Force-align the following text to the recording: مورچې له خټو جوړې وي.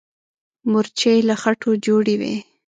مورچې 0.71 1.13
له 1.27 1.35
خټو 1.41 1.71
جوړې 1.85 2.15
وي. 2.21 2.35